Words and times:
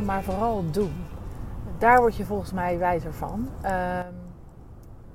maar 0.00 0.22
vooral 0.22 0.70
doen. 0.70 0.92
Daar 1.78 1.98
word 1.98 2.16
je 2.16 2.24
volgens 2.24 2.52
mij 2.52 2.78
wijzer 2.78 3.14
van. 3.14 3.48
Ehm, 3.62 4.12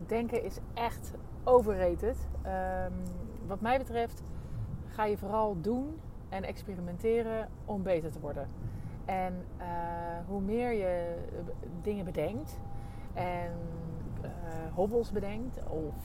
denken 0.06 0.44
is 0.44 0.58
echt 0.74 1.12
overrated. 1.44 2.18
Um, 2.46 2.94
wat 3.48 3.62
mij 3.62 3.78
betreft 3.78 4.24
ga 4.88 5.06
je 5.06 5.18
vooral 5.18 5.62
doen 5.62 6.00
en 6.30 6.44
experimenteren 6.44 7.50
om 7.66 7.84
beter 7.84 8.12
te 8.12 8.20
worden. 8.20 8.48
En 9.06 9.46
uh, 9.60 9.66
hoe 10.28 10.42
meer 10.42 10.72
je 10.72 11.16
dingen 11.82 12.06
bedenkt 12.06 12.60
en 13.14 13.52
uh, 14.22 14.30
hobbels 14.74 15.12
bedenkt 15.12 15.60
of 15.68 15.96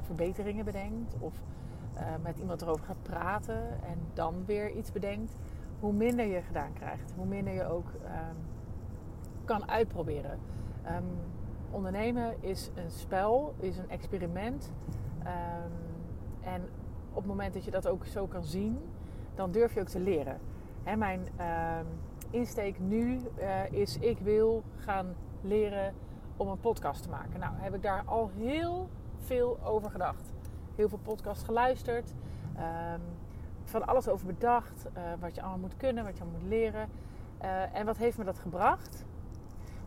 verbeteringen 0.00 0.64
bedenkt 0.64 1.14
of 1.18 1.34
met 2.22 2.38
iemand 2.38 2.62
erover 2.62 2.84
gaat 2.84 3.02
praten 3.02 3.62
en 3.82 3.98
dan 4.14 4.42
weer 4.46 4.70
iets 4.70 4.92
bedenkt, 4.92 5.36
hoe 5.82 5.92
minder 5.92 6.26
je 6.26 6.42
gedaan 6.42 6.72
krijgt. 6.72 7.12
Hoe 7.16 7.26
minder 7.26 7.52
je 7.52 7.64
ook 7.64 7.86
um, 7.86 8.36
kan 9.44 9.68
uitproberen. 9.68 10.38
Um, 10.86 11.04
ondernemen 11.70 12.34
is 12.40 12.70
een 12.74 12.90
spel, 12.90 13.54
is 13.58 13.78
een 13.78 13.90
experiment. 13.90 14.72
Um, 15.18 15.72
en 16.40 16.62
op 17.10 17.16
het 17.16 17.26
moment 17.26 17.54
dat 17.54 17.64
je 17.64 17.70
dat 17.70 17.88
ook 17.88 18.04
zo 18.04 18.26
kan 18.26 18.44
zien, 18.44 18.78
dan 19.34 19.50
durf 19.50 19.74
je 19.74 19.80
ook 19.80 19.88
te 19.88 20.00
leren. 20.00 20.38
Hè, 20.82 20.96
mijn 20.96 21.28
insteek 22.30 22.78
nu 22.80 23.20
uh, 23.38 23.72
is: 23.72 23.98
ik 23.98 24.18
wil 24.18 24.62
gaan 24.76 25.14
leren 25.40 25.94
om 26.36 26.48
een 26.48 26.60
podcast 26.60 27.02
te 27.02 27.08
maken. 27.08 27.40
Nou, 27.40 27.52
heb 27.56 27.74
ik 27.74 27.82
daar 27.82 28.02
al 28.04 28.30
heel 28.36 28.88
veel 29.18 29.58
over 29.64 29.90
gedacht. 29.90 30.32
Heel 30.74 30.88
veel 30.88 30.98
podcasts 31.02 31.44
geluisterd. 31.44 32.14
Van 33.64 33.86
alles 33.86 34.08
over 34.08 34.26
bedacht. 34.26 34.86
Uh, 34.96 35.02
wat 35.20 35.34
je 35.34 35.40
allemaal 35.40 35.58
moet 35.58 35.76
kunnen, 35.76 36.04
wat 36.04 36.16
je 36.16 36.22
allemaal 36.22 36.40
moet 36.40 36.48
leren. 36.48 36.88
Uh, 37.42 37.76
en 37.76 37.86
wat 37.86 37.96
heeft 37.96 38.18
me 38.18 38.24
dat 38.24 38.38
gebracht? 38.38 39.04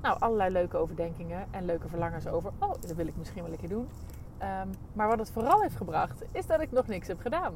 Nou, 0.02 0.20
allerlei 0.20 0.52
leuke 0.52 0.78
overdenkingen 0.78 1.46
en 1.52 1.66
leuke 1.66 1.88
verlangens 1.88 2.28
over. 2.28 2.52
Oh, 2.60 2.72
dat 2.80 2.92
wil 2.92 3.08
ik 3.08 3.18
misschien 3.18 3.44
wel 3.44 3.52
een 3.52 3.58
keer 3.58 3.70
doen. 3.70 3.88
Um, 4.42 4.70
maar 4.94 5.08
wat 5.08 5.20
het 5.20 5.32
vooral 5.32 5.62
heeft 5.62 5.76
gebracht, 5.76 6.24
is 6.32 6.46
dat 6.46 6.62
ik 6.62 6.72
nog 6.72 6.88
niks 6.88 7.08
heb 7.08 7.20
gedaan. 7.20 7.54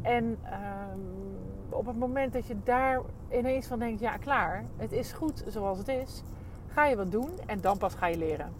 En 0.00 0.24
um, 0.24 1.38
op 1.68 1.86
het 1.86 1.98
moment 1.98 2.32
dat 2.32 2.46
je 2.46 2.56
daar 2.64 3.00
ineens 3.30 3.66
van 3.66 3.78
denkt, 3.78 4.00
ja 4.00 4.16
klaar, 4.16 4.64
het 4.76 4.92
is 4.92 5.12
goed 5.12 5.44
zoals 5.46 5.78
het 5.78 5.88
is, 5.88 6.22
ga 6.66 6.86
je 6.86 6.96
wat 6.96 7.10
doen 7.10 7.30
en 7.46 7.60
dan 7.60 7.78
pas 7.78 7.94
ga 7.94 8.06
je 8.06 8.18
leren. 8.18 8.52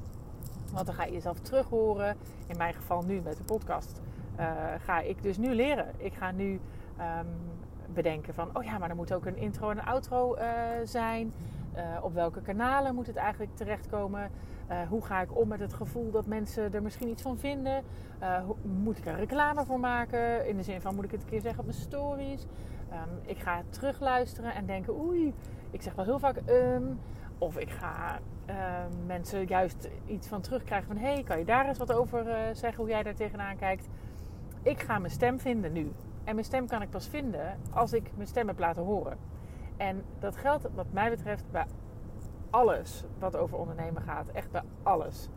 Want 0.73 0.86
dan 0.86 0.95
ga 0.95 1.05
je 1.05 1.12
jezelf 1.12 1.39
terug 1.39 1.69
horen. 1.69 2.17
In 2.47 2.57
mijn 2.57 2.75
geval 2.75 3.03
nu 3.03 3.20
met 3.20 3.36
de 3.36 3.42
podcast. 3.42 4.01
Uh, 4.43 4.48
ga 4.79 5.01
ik 5.01 5.23
dus 5.23 5.39
nu 5.39 5.55
leren. 5.55 5.87
Ik 5.97 6.15
ga 6.15 6.31
nu 6.31 6.61
um, 6.98 7.27
bedenken 7.95 8.35
van, 8.35 8.51
oh 8.53 8.65
ja, 8.65 8.79
maar 8.79 8.91
er 8.91 8.97
moet 8.97 9.15
ook 9.15 9.27
een 9.27 9.37
intro 9.37 9.71
en 9.71 9.79
een 9.79 9.85
outro 9.85 10.37
uh, 10.37 10.43
zijn. 10.85 11.33
Uh, 11.77 11.83
op 12.03 12.15
welke 12.15 12.41
kanalen 12.41 12.95
moet 12.95 13.07
het 13.07 13.17
eigenlijk 13.17 13.57
terechtkomen? 13.57 14.31
hoe 14.89 15.05
ga 15.05 15.20
ik 15.20 15.37
om 15.39 15.48
met 15.48 15.61
het 15.61 15.75
gevoel 15.75 16.11
dat 16.11 16.27
mensen 16.27 16.75
er 16.75 16.83
misschien 16.83 17.09
iets 17.09 17.23
van 17.23 17.39
vinden? 17.39 17.83
Hoe, 18.47 18.57
moet 18.63 18.98
ik 18.98 19.07
er 19.07 19.17
reclame 19.17 19.65
voor 19.65 19.81
maken? 19.81 20.48
In 20.48 20.57
de 20.57 20.63
zin 20.63 20.81
van, 20.81 20.95
moet 20.95 21.05
ik 21.05 21.11
het 21.11 21.23
een 21.23 21.29
keer 21.29 21.41
zeggen 21.41 21.61
op 21.61 21.67
mijn 21.67 21.79
stories? 21.79 22.47
Um, 22.93 23.20
ik 23.23 23.39
ga 23.39 23.63
terugluisteren 23.69 24.55
en 24.55 24.67
denken, 24.67 25.01
oei, 25.01 25.35
ik 25.70 25.83
zeg 25.83 25.95
wel 25.95 26.05
heel 26.05 26.19
vaak 26.19 26.37
um. 26.48 27.01
Of 27.39 27.59
ik 27.59 27.70
ga 27.70 28.19
mensen 29.07 29.47
juist 29.47 29.89
iets 30.07 30.29
van 30.29 30.41
terugkrijgen 30.41 30.87
van... 30.87 30.97
hey, 30.97 31.23
kan 31.23 31.39
je 31.39 31.45
daar 31.45 31.67
eens 31.67 31.79
wat 31.79 31.93
over 31.93 32.25
zeggen, 32.53 32.77
hoe 32.77 32.89
jij 32.89 33.03
daar 33.03 33.15
tegenaan 33.15 33.57
kijkt? 33.57 33.89
Ik 34.62 34.80
ga 34.80 34.98
mijn 34.98 35.12
stem 35.12 35.41
vinden 35.41 35.72
nu. 35.72 35.92
En 36.24 36.34
mijn 36.34 36.46
stem 36.46 36.66
kan 36.66 36.82
ik 36.82 36.91
pas 36.91 37.08
vinden 37.08 37.58
als 37.70 37.92
ik 37.92 38.10
mijn 38.14 38.28
stem 38.28 38.46
heb 38.46 38.58
laten 38.58 38.83
horen. 38.83 39.18
En 39.77 40.05
dat 40.18 40.36
geldt 40.36 40.68
wat 40.74 40.86
mij 40.90 41.11
betreft 41.11 41.45
bij 41.50 41.67
alles 42.50 43.05
wat 43.18 43.36
over 43.36 43.58
ondernemen 43.58 44.02
gaat. 44.02 44.28
Echt 44.28 44.51
bij 44.51 44.62
alles. 44.83 45.28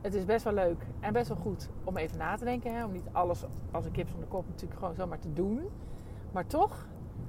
Het 0.00 0.14
is 0.14 0.24
best 0.24 0.44
wel 0.44 0.52
leuk 0.52 0.86
en 1.00 1.12
best 1.12 1.28
wel 1.28 1.36
goed 1.36 1.68
om 1.84 1.96
even 1.96 2.18
na 2.18 2.36
te 2.36 2.44
denken. 2.44 2.74
Hè? 2.74 2.84
Om 2.84 2.92
niet 2.92 3.08
alles 3.12 3.44
als 3.70 3.84
een 3.84 3.92
kip 3.92 4.08
van 4.08 4.20
de 4.20 4.26
kop 4.26 4.46
natuurlijk 4.48 4.80
gewoon 4.80 4.94
zomaar 4.94 5.18
te 5.18 5.32
doen. 5.32 5.68
Maar 6.32 6.46
toch, 6.46 6.86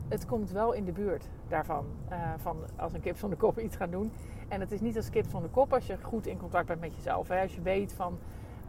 het 0.08 0.26
komt 0.26 0.52
wel 0.52 0.72
in 0.72 0.86
de 0.86 0.92
buurt 0.92 1.30
daarvan. 1.48 1.86
Uh, 2.12 2.34
van 2.38 2.58
als 2.76 2.94
een 2.94 3.02
kip 3.02 3.18
van 3.18 3.30
de 3.30 3.36
kop 3.36 3.60
iets 3.60 3.76
gaan 3.76 3.92
doen. 3.92 4.12
En 4.48 4.60
het 4.60 4.72
is 4.72 4.82
niet 4.82 4.96
als 4.96 5.10
kip 5.10 5.30
van 5.30 5.42
de 5.42 5.50
kop 5.50 5.74
als 5.74 5.88
je 5.88 5.98
goed 6.02 6.28
in 6.28 6.38
contact 6.38 6.68
bent 6.68 6.80
met 6.80 6.96
jezelf. 6.96 7.28
Hè? 7.28 7.42
Als 7.42 7.56
je 7.56 7.62
weet 7.62 7.94
van, 7.94 8.20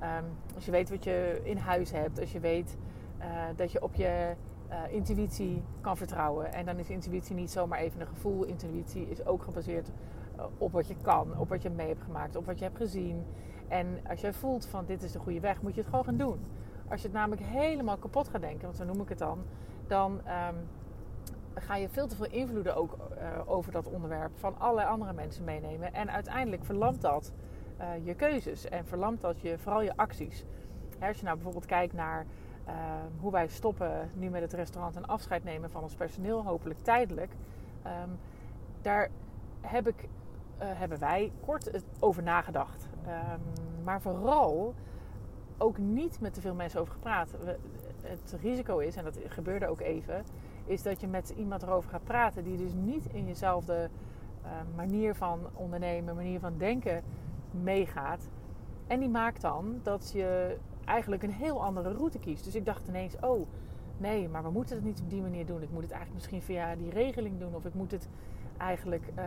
um, 0.02 0.24
als 0.54 0.64
je 0.64 0.70
weet 0.70 0.90
wat 0.90 1.04
je 1.04 1.40
in 1.42 1.56
huis 1.56 1.90
hebt. 1.90 2.20
Als 2.20 2.32
je 2.32 2.40
weet 2.40 2.76
uh, 3.18 3.26
dat 3.56 3.72
je 3.72 3.82
op 3.82 3.94
je 3.94 4.34
uh, 4.70 4.76
intuïtie 4.92 5.62
kan 5.80 5.96
vertrouwen. 5.96 6.52
En 6.52 6.66
dan 6.66 6.78
is 6.78 6.90
intuïtie 6.90 7.34
niet 7.34 7.50
zomaar 7.50 7.78
even 7.78 8.00
een 8.00 8.06
gevoel. 8.06 8.44
Intuïtie 8.44 9.08
is 9.10 9.26
ook 9.26 9.42
gebaseerd 9.42 9.90
op 10.58 10.72
wat 10.72 10.88
je 10.88 10.96
kan. 11.02 11.38
Op 11.38 11.48
wat 11.48 11.62
je 11.62 11.70
mee 11.70 11.88
hebt 11.88 12.02
gemaakt. 12.02 12.36
Op 12.36 12.46
wat 12.46 12.58
je 12.58 12.64
hebt 12.64 12.76
gezien. 12.76 13.24
En 13.68 13.86
als 14.08 14.20
jij 14.20 14.32
voelt 14.32 14.66
van 14.66 14.84
dit 14.86 15.02
is 15.02 15.12
de 15.12 15.18
goede 15.18 15.40
weg, 15.40 15.62
moet 15.62 15.74
je 15.74 15.80
het 15.80 15.90
gewoon 15.90 16.04
gaan 16.04 16.16
doen. 16.16 16.40
Als 16.88 17.00
je 17.00 17.06
het 17.06 17.16
namelijk 17.16 17.42
helemaal 17.42 17.96
kapot 17.96 18.28
gaat 18.28 18.40
denken, 18.40 18.62
want 18.62 18.76
zo 18.76 18.84
noem 18.84 19.00
ik 19.00 19.08
het 19.08 19.18
dan. 19.18 19.38
Dan... 19.86 20.12
Um, 20.12 20.56
ga 21.54 21.76
je 21.76 21.88
veel 21.88 22.06
te 22.06 22.16
veel 22.16 22.30
invloeden 22.30 22.76
ook 22.76 22.96
over 23.46 23.72
dat 23.72 23.88
onderwerp 23.88 24.30
van 24.38 24.58
allerlei 24.58 24.88
andere 24.88 25.12
mensen 25.12 25.44
meenemen. 25.44 25.94
En 25.94 26.10
uiteindelijk 26.10 26.64
verlamt 26.64 27.00
dat 27.00 27.32
uh, 27.80 28.06
je 28.06 28.14
keuzes 28.14 28.68
en 28.68 28.86
verlamt 28.86 29.20
dat 29.20 29.40
je, 29.40 29.58
vooral 29.58 29.82
je 29.82 29.96
acties. 29.96 30.44
Als 31.00 31.16
je 31.16 31.24
nou 31.24 31.34
bijvoorbeeld 31.34 31.66
kijkt 31.66 31.94
naar 31.94 32.26
uh, 32.66 32.74
hoe 33.20 33.30
wij 33.30 33.48
stoppen 33.48 34.10
nu 34.14 34.28
met 34.28 34.42
het 34.42 34.52
restaurant 34.52 34.96
en 34.96 35.06
afscheid 35.06 35.44
nemen 35.44 35.70
van 35.70 35.82
ons 35.82 35.94
personeel, 35.94 36.44
hopelijk 36.44 36.80
tijdelijk. 36.80 37.32
Um, 37.86 38.18
daar 38.82 39.08
heb 39.60 39.88
ik, 39.88 40.08
hebben 40.58 40.98
wij 40.98 41.32
kort 41.40 41.70
over 41.98 42.22
nagedacht. 42.22 42.88
Um, 43.06 43.40
maar 43.84 44.00
vooral 44.00 44.74
ook 45.58 45.78
niet 45.78 46.20
met 46.20 46.34
te 46.34 46.40
veel 46.40 46.54
mensen 46.54 46.80
over 46.80 46.92
gepraat. 46.92 47.30
Het 48.02 48.36
risico 48.40 48.78
is, 48.78 48.96
en 48.96 49.04
dat 49.04 49.18
gebeurde 49.26 49.66
ook 49.66 49.80
even, 49.80 50.24
is 50.64 50.82
dat 50.82 51.00
je 51.00 51.06
met 51.06 51.34
iemand 51.36 51.62
erover 51.62 51.90
gaat 51.90 52.04
praten 52.04 52.44
die 52.44 52.56
dus 52.56 52.72
niet 52.72 53.06
in 53.12 53.26
jezelfde 53.26 53.90
manier 54.74 55.14
van 55.14 55.40
ondernemen, 55.54 56.14
manier 56.14 56.40
van 56.40 56.58
denken 56.58 57.02
meegaat. 57.54 58.28
En 58.86 59.00
die 59.00 59.08
maakt 59.08 59.40
dan 59.40 59.80
dat 59.82 60.10
je 60.14 60.56
eigenlijk 60.84 61.22
een 61.22 61.32
heel 61.32 61.64
andere 61.64 61.92
route 61.92 62.18
kiest. 62.18 62.44
Dus 62.44 62.54
ik 62.54 62.64
dacht 62.64 62.88
ineens, 62.88 63.14
oh 63.20 63.46
nee, 63.96 64.28
maar 64.28 64.42
we 64.42 64.50
moeten 64.50 64.76
het 64.76 64.84
niet 64.84 65.00
op 65.00 65.10
die 65.10 65.22
manier 65.22 65.46
doen. 65.46 65.62
Ik 65.62 65.70
moet 65.70 65.82
het 65.82 65.90
eigenlijk 65.90 66.14
misschien 66.14 66.42
via 66.42 66.76
die 66.76 66.90
regeling 66.90 67.38
doen. 67.38 67.54
Of 67.54 67.64
ik 67.64 67.74
moet 67.74 67.90
het 67.90 68.08
eigenlijk 68.56 69.04
uh, 69.18 69.24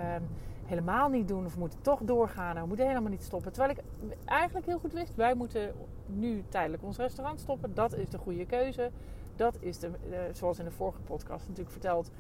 helemaal 0.66 1.10
niet 1.10 1.28
doen. 1.28 1.46
Of 1.46 1.54
we 1.54 1.60
moeten 1.60 1.82
toch 1.82 2.00
doorgaan. 2.04 2.56
We 2.56 2.68
moeten 2.68 2.88
helemaal 2.88 3.12
niet 3.12 3.24
stoppen. 3.24 3.52
Terwijl 3.52 3.78
ik 3.78 3.84
eigenlijk 4.26 4.66
heel 4.66 4.80
goed 4.80 4.94
wist, 4.94 5.16
wij 5.16 5.36
moeten 5.36 5.74
nu 6.06 6.44
tijdelijk 6.50 6.84
ons 6.84 6.98
restaurant 6.98 7.40
stoppen. 7.40 7.74
Dat 7.74 7.96
is 7.96 8.10
de 8.10 8.18
goede 8.18 8.46
keuze. 8.46 8.92
Dat 9.36 9.58
is 9.60 9.80
de, 9.80 9.92
de, 10.10 10.30
zoals 10.32 10.60
in 10.60 10.66
de 10.66 10.72
vorige 10.72 11.02
podcast 11.02 11.42
natuurlijk 11.42 11.72
verteld, 11.72 12.12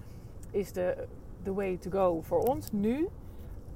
is 0.51 0.71
de, 0.71 1.07
the 1.41 1.53
way 1.53 1.77
to 1.77 1.91
go 1.91 2.21
voor 2.21 2.47
ons 2.47 2.71
nu. 2.71 3.07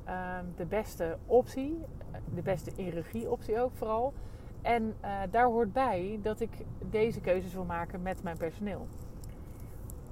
Um, 0.09 0.53
de 0.55 0.65
beste 0.65 1.17
optie, 1.25 1.85
de 2.33 2.41
beste 2.41 2.71
in 2.75 3.29
optie 3.29 3.59
ook 3.59 3.71
vooral. 3.73 4.13
En 4.61 4.83
uh, 5.03 5.11
daar 5.31 5.45
hoort 5.45 5.73
bij 5.73 6.19
dat 6.21 6.39
ik 6.39 6.49
deze 6.89 7.21
keuzes 7.21 7.53
wil 7.53 7.63
maken 7.63 8.01
met 8.01 8.23
mijn 8.23 8.37
personeel. 8.37 8.87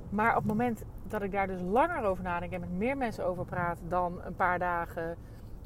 Maar 0.10 0.30
op 0.30 0.38
het 0.38 0.46
moment 0.46 0.84
dat 1.08 1.22
ik 1.22 1.32
daar 1.32 1.48
dus 1.48 1.62
langer 1.62 2.04
over 2.04 2.24
nadenk 2.24 2.52
en 2.52 2.60
met 2.60 2.78
meer 2.78 2.98
mensen 2.98 3.26
over 3.26 3.46
praat 3.46 3.80
dan 3.88 4.22
een 4.24 4.36
paar 4.36 4.60
dagen, 4.60 5.18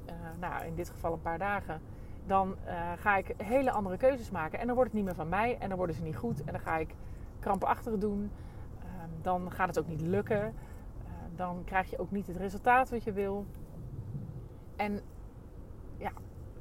uh, 0.06 0.14
nou 0.40 0.66
in 0.66 0.76
dit 0.76 0.90
geval 0.90 1.14
een 1.14 1.22
paar 1.22 1.38
dagen, 1.38 1.82
dan 2.26 2.56
uh, 2.66 2.92
ga 2.98 3.18
ik 3.18 3.34
hele 3.38 3.72
andere 3.72 3.98
keuzes 3.98 4.32
maken. 4.32 4.60
En 4.60 4.66
dan 4.66 4.76
wordt 4.76 4.92
het 4.92 5.00
niet 5.00 5.08
meer 5.10 5.20
van 5.20 5.30
mij 5.30 5.58
en 5.60 5.68
dan 5.68 5.78
worden 5.78 5.96
ze 5.96 6.02
niet 6.02 6.18
goed 6.18 6.44
en 6.44 6.52
dan 6.52 6.62
ga 6.62 6.78
ik 6.78 6.96
krampachtig 7.40 7.98
doen, 7.98 8.32
uh, 8.80 8.86
dan 9.22 9.52
gaat 9.52 9.68
het 9.68 9.80
ook 9.80 9.88
niet 9.88 10.02
lukken. 10.02 10.54
Dan 11.36 11.62
krijg 11.66 11.90
je 11.90 12.00
ook 12.00 12.12
niet 12.12 12.28
het 12.28 12.36
resultaat 12.36 12.90
wat 12.90 13.04
je 13.04 13.12
wil. 13.12 13.46
En 14.82 15.02
ja, 15.98 16.12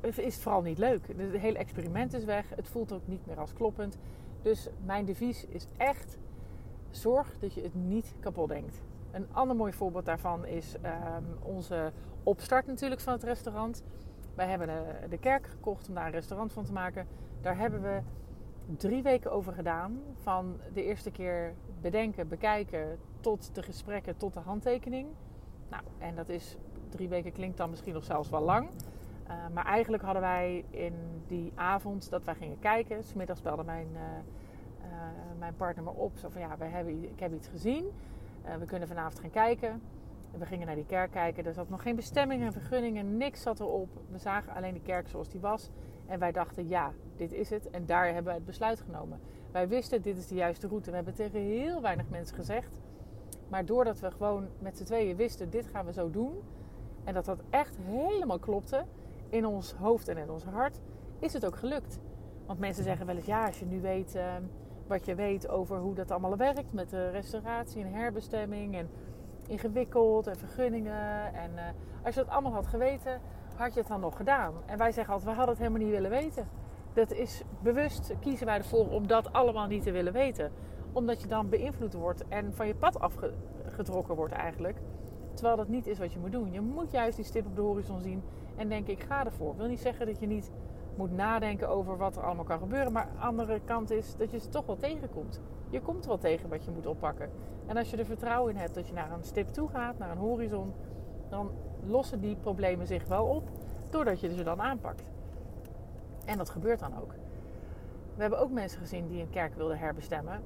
is 0.00 0.16
het 0.16 0.42
vooral 0.42 0.62
niet 0.62 0.78
leuk. 0.78 1.06
Het 1.16 1.40
hele 1.40 1.58
experiment 1.58 2.12
is 2.12 2.24
weg. 2.24 2.48
Het 2.54 2.68
voelt 2.68 2.92
ook 2.92 3.06
niet 3.06 3.26
meer 3.26 3.38
als 3.38 3.52
kloppend. 3.52 3.98
Dus 4.42 4.68
mijn 4.84 5.04
devies 5.04 5.46
is 5.46 5.66
echt: 5.76 6.18
zorg 6.90 7.38
dat 7.38 7.54
je 7.54 7.62
het 7.62 7.74
niet 7.74 8.14
kapot 8.20 8.48
denkt. 8.48 8.82
Een 9.10 9.26
ander 9.32 9.56
mooi 9.56 9.72
voorbeeld 9.72 10.04
daarvan 10.04 10.46
is 10.46 10.74
um, 10.74 11.26
onze 11.42 11.92
opstart 12.22 12.66
natuurlijk 12.66 13.00
van 13.00 13.12
het 13.12 13.22
restaurant. 13.22 13.82
Wij 14.34 14.46
hebben 14.46 14.66
de, 14.66 15.08
de 15.08 15.18
kerk 15.18 15.46
gekocht 15.46 15.88
om 15.88 15.94
daar 15.94 16.06
een 16.06 16.12
restaurant 16.12 16.52
van 16.52 16.64
te 16.64 16.72
maken. 16.72 17.06
Daar 17.40 17.58
hebben 17.58 17.82
we 17.82 18.00
drie 18.76 19.02
weken 19.02 19.32
over 19.32 19.52
gedaan. 19.52 20.00
Van 20.14 20.60
de 20.72 20.84
eerste 20.84 21.10
keer 21.10 21.54
bedenken, 21.80 22.28
bekijken, 22.28 22.98
tot 23.20 23.54
de 23.54 23.62
gesprekken, 23.62 24.16
tot 24.16 24.32
de 24.32 24.40
handtekening. 24.40 25.08
Nou, 25.70 25.82
en 25.98 26.14
dat 26.14 26.28
is, 26.28 26.56
drie 26.90 27.08
weken 27.08 27.32
klinkt 27.32 27.56
dan 27.56 27.70
misschien 27.70 27.94
nog 27.94 28.04
zelfs 28.04 28.30
wel 28.30 28.40
lang. 28.40 28.68
Uh, 29.28 29.34
maar 29.54 29.64
eigenlijk 29.64 30.02
hadden 30.02 30.22
wij 30.22 30.64
in 30.70 30.94
die 31.26 31.52
avond 31.54 32.10
dat 32.10 32.24
wij 32.24 32.34
gingen 32.34 32.58
kijken, 32.58 33.04
smiddags 33.04 33.42
belde 33.42 33.64
mijn, 33.64 33.88
uh, 33.92 34.00
uh, 34.00 34.88
mijn 35.38 35.56
partner 35.56 35.84
me 35.84 35.90
op. 35.90 36.12
Zo 36.18 36.28
van 36.28 36.40
ja, 36.40 36.56
wij 36.58 36.68
hebben, 36.68 37.02
ik 37.02 37.20
heb 37.20 37.34
iets 37.34 37.48
gezien. 37.48 37.84
we 38.58 38.64
kunnen 38.64 38.88
vanavond 38.88 39.20
gaan 39.20 39.30
kijken. 39.30 39.82
En 40.32 40.38
we 40.38 40.46
gingen 40.46 40.66
naar 40.66 40.74
die 40.74 40.86
kerk 40.86 41.10
kijken. 41.10 41.44
Er 41.44 41.52
zat 41.52 41.68
nog 41.68 41.82
geen 41.82 41.96
bestemming 41.96 42.42
en 42.42 42.52
vergunningen, 42.52 43.16
niks 43.16 43.42
zat 43.42 43.60
erop. 43.60 43.88
We 44.10 44.18
zagen 44.18 44.54
alleen 44.54 44.74
de 44.74 44.80
kerk 44.80 45.08
zoals 45.08 45.28
die 45.28 45.40
was. 45.40 45.70
En 46.06 46.18
wij 46.18 46.32
dachten, 46.32 46.68
ja, 46.68 46.92
dit 47.16 47.32
is 47.32 47.50
het. 47.50 47.70
En 47.70 47.86
daar 47.86 48.04
hebben 48.04 48.24
we 48.24 48.38
het 48.38 48.44
besluit 48.46 48.80
genomen. 48.80 49.20
Wij 49.50 49.68
wisten, 49.68 50.02
dit 50.02 50.16
is 50.16 50.26
de 50.26 50.34
juiste 50.34 50.68
route. 50.68 50.90
We 50.90 50.96
hebben 50.96 51.14
tegen 51.14 51.40
heel 51.40 51.80
weinig 51.80 52.08
mensen 52.08 52.36
gezegd. 52.36 52.80
Maar 53.48 53.64
doordat 53.64 54.00
we 54.00 54.10
gewoon 54.10 54.48
met 54.58 54.76
z'n 54.76 54.84
tweeën 54.84 55.16
wisten, 55.16 55.50
dit 55.50 55.66
gaan 55.66 55.86
we 55.86 55.92
zo 55.92 56.10
doen. 56.10 56.42
En 57.10 57.16
dat 57.16 57.24
dat 57.24 57.42
echt 57.50 57.76
helemaal 57.84 58.38
klopte 58.38 58.84
in 59.28 59.46
ons 59.46 59.72
hoofd 59.72 60.08
en 60.08 60.16
in 60.16 60.30
ons 60.30 60.44
hart, 60.44 60.80
is 61.18 61.32
het 61.32 61.46
ook 61.46 61.56
gelukt. 61.56 61.98
Want 62.46 62.58
mensen 62.58 62.84
zeggen 62.84 63.06
wel 63.06 63.16
eens, 63.16 63.26
ja, 63.26 63.46
als 63.46 63.58
je 63.58 63.66
nu 63.66 63.80
weet 63.80 64.14
uh, 64.16 64.22
wat 64.86 65.06
je 65.06 65.14
weet 65.14 65.48
over 65.48 65.78
hoe 65.78 65.94
dat 65.94 66.10
allemaal 66.10 66.36
werkt 66.36 66.72
met 66.72 66.90
de 66.90 67.10
restauratie 67.10 67.84
en 67.84 67.92
herbestemming 67.92 68.74
en 68.74 68.88
ingewikkeld 69.46 70.26
en 70.26 70.36
vergunningen. 70.36 71.34
En 71.34 71.50
uh, 71.54 71.62
als 72.04 72.14
je 72.14 72.20
dat 72.20 72.30
allemaal 72.30 72.52
had 72.52 72.66
geweten, 72.66 73.20
had 73.56 73.74
je 73.74 73.80
het 73.80 73.88
dan 73.88 74.00
nog 74.00 74.16
gedaan? 74.16 74.54
En 74.66 74.78
wij 74.78 74.92
zeggen 74.92 75.14
altijd, 75.14 75.30
we 75.30 75.36
hadden 75.36 75.54
het 75.54 75.64
helemaal 75.64 75.86
niet 75.86 75.96
willen 75.96 76.10
weten. 76.10 76.48
Dat 76.92 77.12
is 77.12 77.42
bewust 77.62 78.14
kiezen 78.20 78.46
wij 78.46 78.56
ervoor 78.56 78.88
om 78.88 79.06
dat 79.06 79.32
allemaal 79.32 79.66
niet 79.66 79.82
te 79.82 79.90
willen 79.90 80.12
weten. 80.12 80.52
Omdat 80.92 81.20
je 81.20 81.28
dan 81.28 81.48
beïnvloed 81.48 81.94
wordt 81.94 82.28
en 82.28 82.54
van 82.54 82.66
je 82.66 82.74
pad 82.74 83.00
afgetrokken 83.00 84.14
wordt 84.14 84.34
eigenlijk. 84.34 84.78
Terwijl 85.34 85.56
dat 85.56 85.68
niet 85.68 85.86
is 85.86 85.98
wat 85.98 86.12
je 86.12 86.18
moet 86.18 86.32
doen. 86.32 86.52
Je 86.52 86.60
moet 86.60 86.90
juist 86.90 87.16
die 87.16 87.24
stip 87.24 87.46
op 87.46 87.56
de 87.56 87.62
horizon 87.62 88.00
zien 88.00 88.22
en 88.56 88.68
denken, 88.68 88.92
ik 88.92 89.02
ga 89.02 89.24
ervoor. 89.24 89.52
Ik 89.52 89.58
wil 89.58 89.68
niet 89.68 89.80
zeggen 89.80 90.06
dat 90.06 90.20
je 90.20 90.26
niet 90.26 90.50
moet 90.96 91.12
nadenken 91.12 91.68
over 91.68 91.96
wat 91.96 92.16
er 92.16 92.22
allemaal 92.22 92.44
kan 92.44 92.58
gebeuren. 92.58 92.92
Maar 92.92 93.08
de 93.12 93.18
andere 93.20 93.60
kant 93.64 93.90
is 93.90 94.16
dat 94.16 94.30
je 94.30 94.38
ze 94.38 94.48
toch 94.48 94.66
wel 94.66 94.76
tegenkomt. 94.76 95.40
Je 95.70 95.80
komt 95.80 96.06
wel 96.06 96.18
tegen 96.18 96.48
wat 96.48 96.64
je 96.64 96.70
moet 96.70 96.86
oppakken. 96.86 97.30
En 97.66 97.76
als 97.76 97.90
je 97.90 97.96
er 97.96 98.04
vertrouwen 98.04 98.52
in 98.52 98.60
hebt 98.60 98.74
dat 98.74 98.86
je 98.86 98.92
naar 98.92 99.12
een 99.12 99.24
stip 99.24 99.48
toe 99.48 99.68
gaat, 99.68 99.98
naar 99.98 100.10
een 100.10 100.16
horizon, 100.16 100.72
dan 101.28 101.50
lossen 101.86 102.20
die 102.20 102.36
problemen 102.36 102.86
zich 102.86 103.06
wel 103.06 103.24
op 103.24 103.48
doordat 103.90 104.20
je 104.20 104.34
ze 104.34 104.42
dan 104.42 104.60
aanpakt. 104.60 105.02
En 106.24 106.38
dat 106.38 106.50
gebeurt 106.50 106.78
dan 106.78 106.98
ook. 107.00 107.14
We 108.14 108.20
hebben 108.20 108.38
ook 108.38 108.50
mensen 108.50 108.80
gezien 108.80 109.08
die 109.08 109.20
een 109.20 109.30
kerk 109.30 109.54
wilden 109.54 109.78
herbestemmen. 109.78 110.42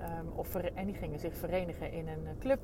Um, 0.00 0.32
of, 0.34 0.54
en 0.54 0.86
die 0.86 0.94
gingen 0.94 1.18
zich 1.18 1.36
verenigen 1.36 1.92
in 1.92 2.08
een 2.08 2.38
club. 2.38 2.60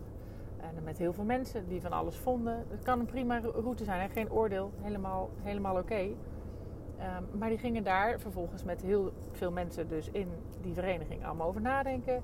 En 0.63 0.83
met 0.85 0.99
heel 0.99 1.13
veel 1.13 1.25
mensen 1.25 1.69
die 1.69 1.81
van 1.81 1.93
alles 1.93 2.17
vonden. 2.17 2.65
Het 2.69 2.83
kan 2.83 3.01
een 3.01 3.07
prima 3.07 3.41
route 3.41 3.85
zijn, 3.85 4.11
geen 4.11 4.33
oordeel, 4.33 4.71
helemaal, 4.81 5.31
helemaal 5.43 5.77
oké. 5.77 6.01
Um, 6.01 7.39
maar 7.39 7.49
die 7.49 7.59
gingen 7.59 7.85
daar 7.85 8.21
vervolgens 8.21 8.65
met 8.65 8.83
heel 8.83 9.13
veel 9.33 9.51
mensen 9.51 9.89
dus 9.89 10.11
in 10.11 10.29
die 10.61 10.75
vereniging 10.75 11.25
allemaal 11.25 11.47
over 11.47 11.61
nadenken. 11.61 12.23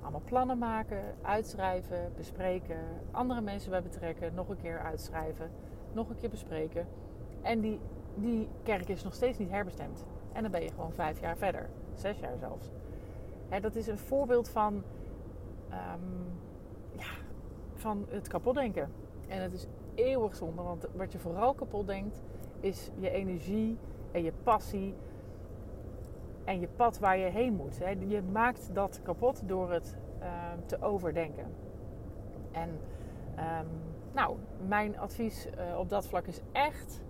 Allemaal 0.00 0.22
plannen 0.24 0.58
maken, 0.58 1.02
uitschrijven, 1.22 2.12
bespreken. 2.16 2.78
Andere 3.10 3.40
mensen 3.40 3.70
bij 3.70 3.82
betrekken, 3.82 4.34
nog 4.34 4.48
een 4.48 4.60
keer 4.60 4.78
uitschrijven, 4.78 5.50
nog 5.92 6.08
een 6.08 6.16
keer 6.16 6.30
bespreken. 6.30 6.86
En 7.42 7.60
die, 7.60 7.80
die 8.14 8.48
kerk 8.62 8.88
is 8.88 9.04
nog 9.04 9.14
steeds 9.14 9.38
niet 9.38 9.50
herbestemd. 9.50 10.04
En 10.32 10.42
dan 10.42 10.50
ben 10.50 10.62
je 10.62 10.70
gewoon 10.70 10.92
vijf 10.92 11.20
jaar 11.20 11.36
verder, 11.36 11.68
zes 11.94 12.18
jaar 12.18 12.38
zelfs. 12.38 12.70
Hè, 13.48 13.60
dat 13.60 13.74
is 13.74 13.86
een 13.86 13.98
voorbeeld 13.98 14.48
van, 14.48 14.82
ja, 15.70 15.96
van 17.78 18.06
het 18.08 18.28
kapotdenken. 18.28 18.90
En 19.28 19.42
het 19.42 19.52
is 19.52 19.66
eeuwig 19.94 20.36
zonde, 20.36 20.62
want 20.62 20.86
wat 20.94 21.12
je 21.12 21.18
vooral 21.18 21.54
kapot 21.54 21.86
denkt, 21.86 22.22
is 22.60 22.90
je 22.98 23.10
energie 23.10 23.78
en 24.12 24.22
je 24.22 24.32
passie 24.42 24.94
en 26.44 26.60
je 26.60 26.68
pad 26.76 26.98
waar 26.98 27.18
je 27.18 27.30
heen 27.30 27.54
moet. 27.54 27.78
Je 28.08 28.22
maakt 28.32 28.70
dat 28.72 29.00
kapot 29.02 29.48
door 29.48 29.72
het 29.72 29.96
uh, 30.20 30.26
te 30.66 30.82
overdenken. 30.82 31.46
En 32.52 32.68
um, 32.68 33.66
nou, 34.12 34.36
mijn 34.66 34.98
advies 34.98 35.46
uh, 35.46 35.78
op 35.78 35.88
dat 35.88 36.06
vlak 36.06 36.26
is 36.26 36.40
echt 36.52 37.02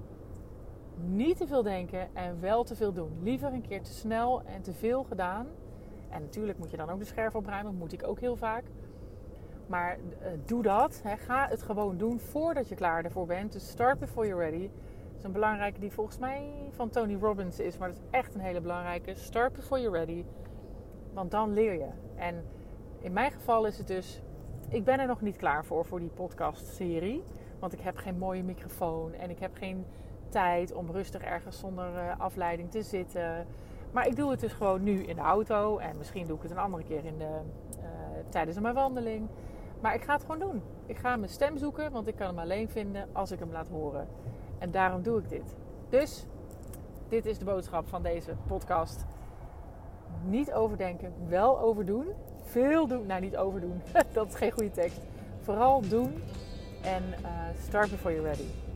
niet 0.95 1.37
te 1.37 1.47
veel 1.47 1.63
denken 1.63 2.09
en 2.15 2.41
wel 2.41 2.65
te 2.65 2.77
veel 2.77 2.93
doen. 2.93 3.11
Liever 3.23 3.53
een 3.53 3.67
keer 3.69 3.83
te 3.83 3.93
snel 3.93 4.43
en 4.43 4.63
te 4.63 4.73
veel 4.73 5.05
gedaan. 5.05 5.47
En 6.09 6.23
natuurlijk 6.23 6.59
moet 6.59 6.71
je 6.71 6.77
dan 6.77 6.91
ook 6.91 6.99
de 6.99 7.05
scherf 7.05 7.35
opruimen, 7.35 7.75
moet 7.75 7.93
ik 7.93 8.07
ook 8.07 8.21
heel 8.21 8.37
vaak. 8.37 8.65
Maar 9.69 9.97
uh, 9.97 10.27
doe 10.45 10.63
dat. 10.63 11.01
Hè. 11.05 11.17
Ga 11.17 11.49
het 11.49 11.63
gewoon 11.63 11.97
doen 11.97 12.21
voordat 12.21 12.69
je 12.69 12.75
klaar 12.75 13.05
ervoor 13.05 13.27
bent. 13.27 13.53
Dus 13.53 13.69
start 13.69 13.99
before 13.99 14.27
you're 14.27 14.45
ready. 14.45 14.71
Dat 15.09 15.17
is 15.17 15.25
een 15.25 15.33
belangrijke 15.33 15.81
die 15.81 15.93
volgens 15.93 16.19
mij 16.19 16.53
van 16.71 16.91
Tony 16.91 17.17
Robbins 17.21 17.59
is. 17.59 17.79
Maar 17.79 17.89
dat 17.89 17.97
is 17.97 18.05
echt 18.11 18.35
een 18.35 18.41
hele 18.41 18.61
belangrijke. 18.61 19.15
Start 19.15 19.53
before 19.53 19.81
you're 19.81 19.99
ready. 19.99 20.25
Want 21.13 21.31
dan 21.31 21.53
leer 21.53 21.73
je. 21.73 21.89
En 22.15 22.45
in 22.99 23.13
mijn 23.13 23.33
geval 23.33 23.67
is 23.67 23.79
het 23.79 23.87
dus... 23.87 24.23
Ik 24.69 24.85
ben 24.85 25.01
er 25.01 25.07
nog 25.07 25.21
niet 25.21 25.37
klaar 25.37 25.65
voor, 25.65 25.85
voor 25.85 25.99
die 25.99 26.11
podcast-serie. 26.15 27.25
Want 27.59 27.73
ik 27.73 27.81
heb 27.81 27.97
geen 27.97 28.19
mooie 28.19 28.43
microfoon. 28.43 29.13
En 29.15 29.31
ik 29.31 29.39
heb 29.39 29.55
geen 29.55 29.87
tijd 30.29 30.73
om 30.73 30.91
rustig 30.91 31.23
ergens 31.23 31.59
zonder 31.59 31.95
uh, 31.95 32.21
afleiding 32.21 32.71
te 32.71 32.83
zitten. 32.83 33.47
Maar 33.93 34.07
ik 34.07 34.17
doe 34.17 34.31
het 34.31 34.41
dus 34.41 34.53
gewoon 34.53 34.83
nu 34.83 35.03
in 35.03 35.17
de 35.17 35.23
auto. 35.23 35.79
En 35.79 35.97
misschien 35.97 36.27
doe 36.27 36.37
ik 36.37 36.43
het 36.43 36.51
een 36.51 36.59
andere 36.59 36.85
keer 36.85 37.05
in 37.05 37.19
de, 37.19 37.39
uh, 37.79 37.85
tijdens 38.29 38.59
mijn 38.59 38.75
wandeling. 38.75 39.29
Maar 39.81 39.95
ik 39.95 40.03
ga 40.03 40.13
het 40.13 40.23
gewoon 40.23 40.39
doen. 40.39 40.63
Ik 40.87 40.97
ga 40.97 41.17
mijn 41.17 41.31
stem 41.31 41.59
zoeken, 41.59 41.93
want 41.93 42.07
ik 42.07 42.17
kan 42.17 42.27
hem 42.27 42.39
alleen 42.39 42.69
vinden 42.69 43.09
als 43.13 43.31
ik 43.31 43.39
hem 43.39 43.53
laat 43.53 43.69
horen. 43.69 44.09
En 44.59 44.71
daarom 44.71 45.03
doe 45.03 45.19
ik 45.19 45.29
dit. 45.29 45.57
Dus, 45.89 46.27
dit 47.09 47.27
is 47.27 47.39
de 47.39 47.45
boodschap 47.45 47.89
van 47.89 48.03
deze 48.03 48.35
podcast. 48.47 49.05
Niet 50.25 50.53
overdenken, 50.53 51.13
wel 51.29 51.61
overdoen. 51.61 52.07
Veel 52.43 52.87
doen. 52.87 53.07
Nou, 53.07 53.21
niet 53.21 53.37
overdoen. 53.37 53.83
Dat 54.13 54.29
is 54.29 54.35
geen 54.35 54.53
goede 54.53 54.71
tekst. 54.71 55.01
Vooral 55.41 55.81
doen. 55.89 56.23
En 56.83 57.03
uh, 57.23 57.29
start 57.67 57.91
before 57.91 58.15
you're 58.15 58.29
ready. 58.29 58.68